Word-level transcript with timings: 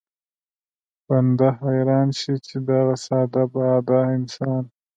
بنده 1.07 1.49
حيران 1.63 2.07
شي 2.19 2.33
چې 2.47 2.55
دغه 2.69 2.95
ساده 3.05 3.43
باده 3.53 3.99
انسان 4.15 4.63